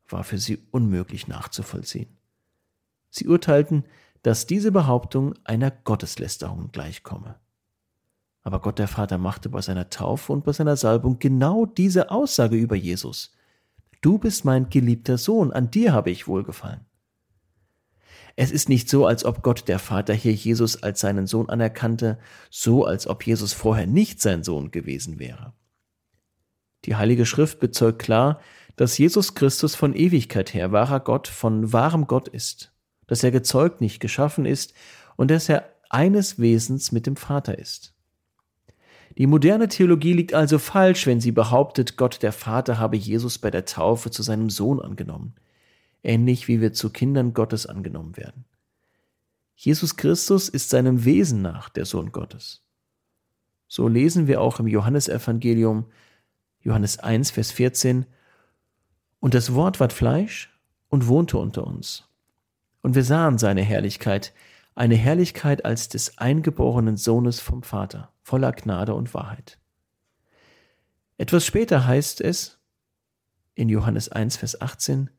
war 0.09 0.25
für 0.25 0.39
sie 0.39 0.67
unmöglich 0.71 1.27
nachzuvollziehen. 1.27 2.20
Sie 3.11 3.27
urteilten, 3.27 3.85
dass 4.23 4.47
diese 4.47 4.73
Behauptung 4.73 5.35
einer 5.45 5.71
Gotteslästerung 5.71 6.71
gleichkomme. 6.73 7.37
Aber 8.43 8.61
Gott 8.61 8.79
der 8.79 8.89
Vater 8.89 9.19
machte 9.19 9.49
bei 9.49 9.61
seiner 9.61 9.91
Taufe 9.91 10.33
und 10.33 10.45
bei 10.45 10.53
seiner 10.53 10.77
Salbung 10.77 11.19
genau 11.19 11.67
diese 11.67 12.11
Aussage 12.11 12.57
über 12.57 12.77
Jesus. 12.77 13.33
Du 14.01 14.19
bist 14.19 14.45
mein 14.45 14.71
geliebter 14.71 15.19
Sohn, 15.19 15.53
an 15.53 15.71
dir 15.71 15.93
habe 15.93 16.11
ich 16.11 16.27
wohlgefallen. 16.27 16.87
Es 18.37 18.51
ist 18.51 18.69
nicht 18.69 18.89
so, 18.89 19.07
als 19.07 19.25
ob 19.25 19.43
Gott 19.43 19.69
der 19.69 19.79
Vater 19.79 20.15
hier 20.15 20.33
Jesus 20.33 20.83
als 20.83 21.01
seinen 21.01 21.27
Sohn 21.27 21.51
anerkannte, 21.51 22.19
so 22.49 22.85
als 22.85 23.07
ob 23.07 23.27
Jesus 23.27 23.53
vorher 23.53 23.87
nicht 23.87 24.23
sein 24.23 24.43
Sohn 24.43 24.71
gewesen 24.71 25.19
wäre. 25.19 25.53
Die 26.87 26.97
Heilige 26.97 27.27
Schrift 27.27 27.61
bezeugt 27.61 28.01
klar, 28.01 28.41
dass 28.77 28.97
Jesus 28.97 29.35
Christus 29.35 29.75
von 29.75 29.95
Ewigkeit 29.95 30.55
her 30.55 30.73
wahrer 30.73 31.01
Gott, 31.01 31.29
von 31.29 31.73
wahrem 31.75 32.07
Gott 32.07 32.29
ist, 32.29 32.70
dass 33.11 33.25
er 33.25 33.33
gezeugt, 33.33 33.81
nicht 33.81 33.99
geschaffen 33.99 34.47
ist 34.47 34.73
und 35.17 35.33
dass 35.33 35.49
er 35.49 35.69
eines 35.89 36.39
Wesens 36.39 36.93
mit 36.93 37.07
dem 37.07 37.17
Vater 37.17 37.59
ist. 37.59 37.93
Die 39.19 39.27
moderne 39.27 39.67
Theologie 39.67 40.13
liegt 40.13 40.33
also 40.33 40.61
falsch, 40.61 41.09
wenn 41.09 41.21
sie 41.21 41.33
behauptet, 41.33 41.97
Gott 41.97 42.23
der 42.23 42.31
Vater 42.31 42.79
habe 42.79 42.97
Jesus 42.97 43.39
bei 43.39 43.51
der 43.51 43.65
Taufe 43.65 44.13
zu 44.13 44.23
seinem 44.23 44.49
Sohn 44.49 44.81
angenommen, 44.81 45.35
ähnlich 46.05 46.47
wie 46.47 46.61
wir 46.61 46.73
zu 46.73 46.91
Kindern 46.91 47.35
Gottes 47.35 47.67
angenommen 47.67 48.17
werden. 48.17 48.45
Jesus 49.57 49.97
Christus 49.97 50.49
ist 50.49 50.71
seinem 50.71 51.05
Wesen 51.05 51.43
nach 51.43 51.69
der 51.69 51.87
Sohn 51.87 52.13
Gottes. 52.13 52.65
So 53.67 53.89
lesen 53.89 54.29
wir 54.29 54.41
auch 54.41 54.61
im 54.61 54.69
Johannesevangelium, 54.69 55.87
Johannes 56.61 57.01
1, 57.01 57.33
Vers 57.33 57.51
14, 57.51 58.07
Und 59.19 59.35
das 59.35 59.53
Wort 59.53 59.81
ward 59.81 59.93
Fleisch 59.93 60.57
und 60.89 61.09
wohnte 61.09 61.39
unter 61.39 61.67
uns. 61.67 62.10
Und 62.83 62.95
wir 62.95 63.05
sahen 63.05 63.39
seine 63.39 63.63
Herrlichkeit, 63.63 64.33
eine 64.75 64.95
Herrlichkeit 64.95 65.65
als 65.65 65.89
des 65.89 66.19
eingeborenen 66.19 66.97
Sohnes 66.97 67.41
vom 67.41 67.63
Vater, 67.63 68.13
voller 68.23 68.53
Gnade 68.53 68.95
und 68.95 69.13
Wahrheit. 69.15 69.59
Etwas 71.19 71.45
später 71.45 71.87
heißt 71.87 72.21
es 72.21 72.59
in 73.55 73.69
Johannes 73.69 74.09
1, 74.09 74.39
Vers 74.39 74.61
18, 74.61 75.11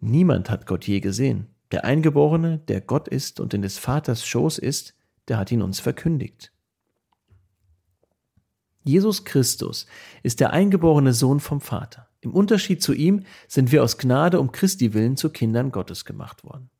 Niemand 0.00 0.50
hat 0.50 0.66
Gott 0.66 0.86
je 0.86 1.00
gesehen, 1.00 1.48
Der 1.72 1.84
Eingeborene, 1.84 2.58
der 2.58 2.80
Gott 2.80 3.08
ist 3.08 3.40
und 3.40 3.52
in 3.52 3.62
des 3.62 3.76
Vaters 3.76 4.26
Schoß 4.26 4.58
ist, 4.58 4.94
der 5.28 5.36
hat 5.36 5.50
ihn 5.50 5.62
uns 5.62 5.80
verkündigt. 5.80 6.52
Jesus 8.84 9.24
Christus 9.24 9.86
ist 10.22 10.38
der 10.38 10.52
eingeborene 10.52 11.12
Sohn 11.12 11.40
vom 11.40 11.60
Vater. 11.60 12.08
Im 12.20 12.32
Unterschied 12.32 12.82
zu 12.82 12.92
ihm 12.92 13.24
sind 13.48 13.72
wir 13.72 13.82
aus 13.82 13.98
Gnade 13.98 14.38
um 14.38 14.52
Christi 14.52 14.94
willen 14.94 15.16
zu 15.16 15.30
Kindern 15.30 15.72
Gottes 15.72 16.04
gemacht 16.04 16.44
worden. 16.44 16.70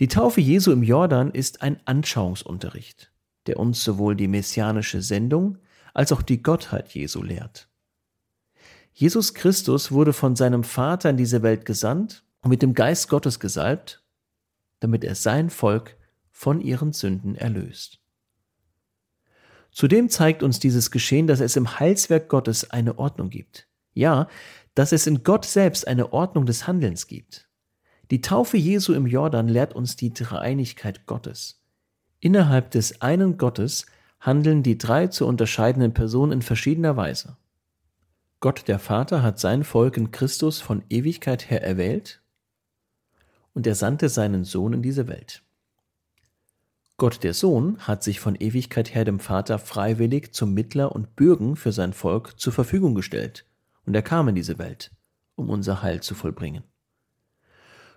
Die 0.00 0.08
Taufe 0.08 0.40
Jesu 0.40 0.72
im 0.72 0.82
Jordan 0.82 1.30
ist 1.30 1.62
ein 1.62 1.80
Anschauungsunterricht, 1.84 3.12
der 3.46 3.60
uns 3.60 3.84
sowohl 3.84 4.16
die 4.16 4.26
messianische 4.26 5.02
Sendung 5.02 5.58
als 5.92 6.10
auch 6.10 6.22
die 6.22 6.42
Gottheit 6.42 6.92
Jesu 6.94 7.22
lehrt. 7.22 7.68
Jesus 8.92 9.34
Christus 9.34 9.92
wurde 9.92 10.12
von 10.12 10.34
seinem 10.34 10.64
Vater 10.64 11.10
in 11.10 11.16
diese 11.16 11.42
Welt 11.42 11.64
gesandt 11.64 12.24
und 12.42 12.50
mit 12.50 12.62
dem 12.62 12.74
Geist 12.74 13.08
Gottes 13.08 13.38
gesalbt, 13.38 14.02
damit 14.80 15.04
er 15.04 15.14
sein 15.14 15.50
Volk 15.50 15.96
von 16.30 16.60
ihren 16.60 16.92
Sünden 16.92 17.36
erlöst. 17.36 18.00
Zudem 19.70 20.08
zeigt 20.08 20.42
uns 20.42 20.58
dieses 20.60 20.90
Geschehen, 20.90 21.26
dass 21.26 21.40
es 21.40 21.56
im 21.56 21.78
Heilswerk 21.80 22.28
Gottes 22.28 22.70
eine 22.70 22.98
Ordnung 22.98 23.30
gibt. 23.30 23.68
Ja, 23.92 24.28
dass 24.74 24.92
es 24.92 25.06
in 25.06 25.22
Gott 25.22 25.44
selbst 25.44 25.86
eine 25.86 26.12
Ordnung 26.12 26.46
des 26.46 26.66
Handelns 26.66 27.06
gibt. 27.06 27.48
Die 28.10 28.20
Taufe 28.20 28.56
Jesu 28.56 28.92
im 28.92 29.06
Jordan 29.06 29.48
lehrt 29.48 29.74
uns 29.74 29.96
die 29.96 30.12
Dreieinigkeit 30.12 31.06
Gottes. 31.06 31.62
Innerhalb 32.20 32.70
des 32.70 33.00
einen 33.00 33.38
Gottes 33.38 33.86
handeln 34.20 34.62
die 34.62 34.78
drei 34.78 35.08
zu 35.08 35.26
unterscheidenden 35.26 35.92
Personen 35.92 36.32
in 36.32 36.42
verschiedener 36.42 36.96
Weise. 36.96 37.36
Gott 38.40 38.68
der 38.68 38.78
Vater 38.78 39.22
hat 39.22 39.38
sein 39.38 39.64
Volk 39.64 39.96
in 39.96 40.10
Christus 40.10 40.60
von 40.60 40.82
Ewigkeit 40.90 41.50
her 41.50 41.62
erwählt 41.62 42.20
und 43.54 43.66
er 43.66 43.74
sandte 43.74 44.08
seinen 44.08 44.44
Sohn 44.44 44.74
in 44.74 44.82
diese 44.82 45.08
Welt. 45.08 45.42
Gott 46.96 47.22
der 47.24 47.34
Sohn 47.34 47.78
hat 47.78 48.02
sich 48.02 48.20
von 48.20 48.36
Ewigkeit 48.36 48.94
her 48.94 49.04
dem 49.04 49.18
Vater 49.18 49.58
freiwillig 49.58 50.32
zum 50.32 50.54
Mittler 50.54 50.92
und 50.92 51.16
Bürgen 51.16 51.56
für 51.56 51.72
sein 51.72 51.92
Volk 51.92 52.38
zur 52.38 52.52
Verfügung 52.52 52.94
gestellt, 52.94 53.46
und 53.84 53.94
er 53.94 54.02
kam 54.02 54.28
in 54.28 54.34
diese 54.34 54.58
Welt, 54.58 54.92
um 55.34 55.50
unser 55.50 55.82
Heil 55.82 56.02
zu 56.02 56.14
vollbringen. 56.14 56.64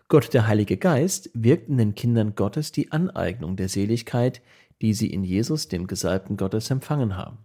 Gott 0.09 0.33
der 0.33 0.47
Heilige 0.47 0.77
Geist 0.77 1.29
wirkt 1.33 1.67
in 1.67 1.77
den 1.77 1.93
Kindern 1.93 2.35
Gottes 2.35 2.71
die 2.71 2.91
Aneignung 2.91 3.57
der 3.57 3.67
Seligkeit, 3.67 4.41
die 4.81 4.93
sie 4.93 5.11
in 5.11 5.23
Jesus, 5.23 5.67
dem 5.67 5.87
Gesalbten 5.87 6.37
Gottes, 6.37 6.69
empfangen 6.69 7.17
haben. 7.17 7.39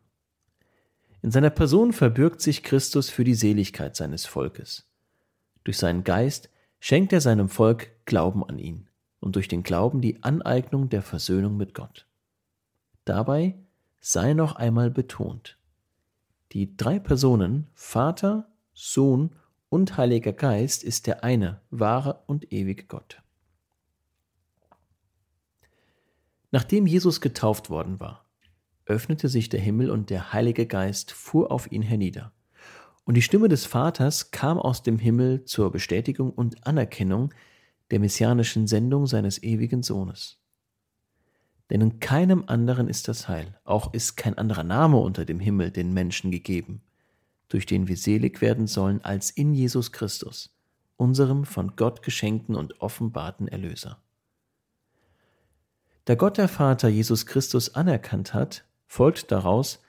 In 1.22 1.30
seiner 1.30 1.50
Person 1.50 1.92
verbürgt 1.92 2.40
sich 2.40 2.62
Christus 2.62 3.10
für 3.10 3.24
die 3.24 3.34
Seligkeit 3.34 3.96
seines 3.96 4.26
Volkes. 4.26 4.88
Durch 5.64 5.78
seinen 5.78 6.04
Geist 6.04 6.50
schenkt 6.78 7.12
er 7.12 7.20
seinem 7.20 7.48
Volk 7.48 7.90
Glauben 8.04 8.44
an 8.44 8.58
ihn 8.58 8.88
und 9.20 9.36
durch 9.36 9.48
den 9.48 9.62
Glauben 9.62 10.00
die 10.00 10.22
Aneignung 10.22 10.88
der 10.88 11.02
Versöhnung 11.02 11.56
mit 11.56 11.74
Gott. 11.74 12.06
Dabei 13.04 13.56
sei 14.00 14.34
noch 14.34 14.56
einmal 14.56 14.90
betont, 14.90 15.58
die 16.52 16.76
drei 16.76 16.98
Personen 16.98 17.68
Vater, 17.74 18.48
Sohn 18.74 19.30
und 19.72 19.96
Heiliger 19.96 20.34
Geist 20.34 20.84
ist 20.84 21.06
der 21.06 21.24
eine, 21.24 21.62
wahre 21.70 22.24
und 22.26 22.52
ewige 22.52 22.84
Gott. 22.84 23.22
Nachdem 26.50 26.86
Jesus 26.86 27.22
getauft 27.22 27.70
worden 27.70 27.98
war, 27.98 28.26
öffnete 28.84 29.30
sich 29.30 29.48
der 29.48 29.60
Himmel 29.60 29.90
und 29.90 30.10
der 30.10 30.34
Heilige 30.34 30.66
Geist 30.66 31.10
fuhr 31.12 31.50
auf 31.50 31.72
ihn 31.72 31.80
hernieder. 31.80 32.32
Und 33.04 33.14
die 33.14 33.22
Stimme 33.22 33.48
des 33.48 33.64
Vaters 33.64 34.30
kam 34.30 34.58
aus 34.58 34.82
dem 34.82 34.98
Himmel 34.98 35.46
zur 35.46 35.72
Bestätigung 35.72 36.32
und 36.32 36.66
Anerkennung 36.66 37.32
der 37.90 37.98
messianischen 37.98 38.66
Sendung 38.66 39.06
seines 39.06 39.42
ewigen 39.42 39.82
Sohnes. 39.82 40.38
Denn 41.70 41.80
in 41.80 41.98
keinem 41.98 42.44
anderen 42.46 42.88
ist 42.88 43.08
das 43.08 43.26
Heil, 43.26 43.58
auch 43.64 43.94
ist 43.94 44.16
kein 44.16 44.36
anderer 44.36 44.64
Name 44.64 44.98
unter 44.98 45.24
dem 45.24 45.40
Himmel 45.40 45.70
den 45.70 45.94
Menschen 45.94 46.30
gegeben, 46.30 46.82
durch 47.52 47.66
den 47.66 47.86
wir 47.86 47.98
selig 47.98 48.40
werden 48.40 48.66
sollen 48.66 49.04
als 49.04 49.30
in 49.30 49.52
Jesus 49.52 49.92
Christus, 49.92 50.56
unserem 50.96 51.44
von 51.44 51.76
Gott 51.76 52.02
geschenkten 52.02 52.54
und 52.54 52.80
offenbarten 52.80 53.46
Erlöser. 53.46 54.00
Da 56.06 56.14
Gott 56.14 56.38
der 56.38 56.48
Vater 56.48 56.88
Jesus 56.88 57.26
Christus 57.26 57.74
anerkannt 57.74 58.32
hat, 58.32 58.64
folgt 58.86 59.30
daraus, 59.30 59.82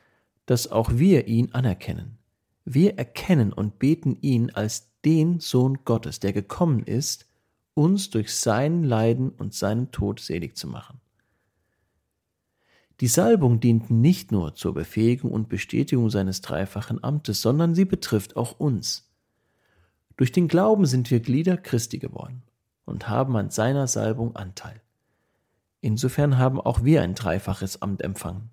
dass 0.46 0.70
auch 0.70 0.92
wir 0.94 1.28
ihn 1.28 1.54
anerkennen. 1.54 2.18
Wir 2.66 2.98
erkennen 2.98 3.54
und 3.54 3.80
beten 3.80 4.18
ihn 4.20 4.50
als 4.52 4.92
den 5.06 5.40
Sohn 5.40 5.80
Gottes, 5.86 6.20
der 6.20 6.34
gekommen 6.34 6.84
ist, 6.84 7.28
uns 7.76 8.10
durch 8.10 8.36
sein 8.36 8.84
Leiden 8.84 9.30
und 9.30 9.54
seinen 9.54 9.92
Tod 9.92 10.20
selig 10.20 10.58
zu 10.58 10.68
machen. 10.68 11.00
Die 13.04 13.10
Salbung 13.10 13.60
dient 13.60 13.90
nicht 13.90 14.32
nur 14.32 14.56
zur 14.56 14.74
Befähigung 14.74 15.30
und 15.30 15.50
Bestätigung 15.50 16.10
seines 16.10 16.40
dreifachen 16.40 17.04
Amtes, 17.04 17.42
sondern 17.42 17.76
sie 17.76 17.84
betrifft 17.84 18.38
auch 18.38 18.62
uns. 18.62 19.12
Durch 20.16 20.32
den 20.32 20.48
Glauben 20.48 20.86
sind 20.86 21.12
wir 21.12 21.20
Glieder 21.20 21.58
Christi 21.58 22.00
geworden 22.00 22.44
und 22.86 23.10
haben 23.10 23.36
an 23.36 23.50
seiner 23.50 23.88
Salbung 23.88 24.38
Anteil. 24.38 24.80
Insofern 25.82 26.38
haben 26.38 26.62
auch 26.62 26.86
wir 26.86 27.02
ein 27.02 27.14
dreifaches 27.14 27.82
Amt 27.82 28.02
empfangen. 28.02 28.52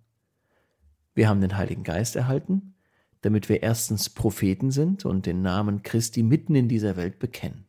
Wir 1.14 1.28
haben 1.28 1.40
den 1.40 1.56
Heiligen 1.56 1.84
Geist 1.84 2.16
erhalten, 2.16 2.74
damit 3.20 3.48
wir 3.48 3.62
erstens 3.62 4.10
Propheten 4.10 4.72
sind 4.72 5.04
und 5.04 5.26
den 5.26 5.42
Namen 5.42 5.84
Christi 5.84 6.24
mitten 6.24 6.56
in 6.56 6.66
dieser 6.66 6.96
Welt 6.96 7.20
bekennen. 7.20 7.66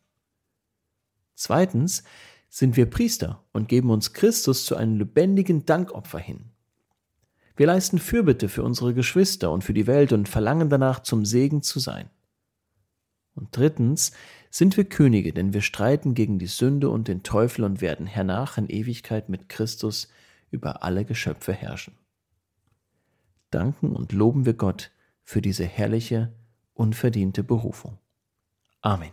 Zweitens 1.35 2.01
sind 2.49 2.75
wir 2.75 2.89
Priester 2.89 3.43
und 3.51 3.69
geben 3.69 3.91
uns 3.91 4.13
Christus 4.13 4.65
zu 4.65 4.75
einem 4.75 4.97
lebendigen 4.97 5.63
Dankopfer 5.67 6.17
hin. 6.17 6.50
Wir 7.55 7.67
leisten 7.67 7.99
Fürbitte 7.99 8.49
für 8.49 8.63
unsere 8.63 8.93
Geschwister 8.93 9.51
und 9.51 9.63
für 9.63 9.73
die 9.73 9.87
Welt 9.87 10.13
und 10.13 10.29
verlangen 10.29 10.69
danach, 10.69 11.01
zum 11.01 11.25
Segen 11.25 11.61
zu 11.61 11.79
sein. 11.79 12.09
Und 13.35 13.55
drittens 13.55 14.11
sind 14.49 14.75
wir 14.77 14.85
Könige, 14.85 15.33
denn 15.33 15.53
wir 15.53 15.61
streiten 15.61 16.13
gegen 16.13 16.39
die 16.39 16.47
Sünde 16.47 16.89
und 16.89 17.07
den 17.07 17.23
Teufel 17.23 17.63
und 17.63 17.81
werden 17.81 18.05
hernach 18.05 18.57
in 18.57 18.67
Ewigkeit 18.67 19.29
mit 19.29 19.49
Christus 19.49 20.09
über 20.49 20.83
alle 20.83 21.05
Geschöpfe 21.05 21.53
herrschen. 21.53 21.95
Danken 23.49 23.95
und 23.95 24.11
loben 24.11 24.45
wir 24.45 24.53
Gott 24.53 24.91
für 25.23 25.41
diese 25.41 25.65
herrliche, 25.65 26.33
unverdiente 26.73 27.43
Berufung. 27.43 27.97
Amen. 28.81 29.11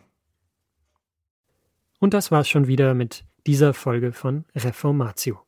Und 2.01 2.15
das 2.15 2.31
war's 2.31 2.49
schon 2.49 2.67
wieder 2.67 2.95
mit 2.95 3.25
dieser 3.47 3.75
Folge 3.75 4.13
von 4.13 4.45
Reformatio. 4.55 5.48